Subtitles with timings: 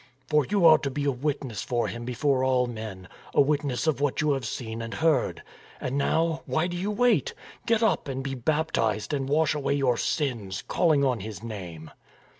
[0.25, 4.01] For you are to be a witness for Him before all men, a witness of
[4.01, 5.43] what you have seen and heard.
[5.79, 7.35] And now, why do you wait?
[7.67, 11.91] Get up and be baptized and wash away your sins, calling on His name.'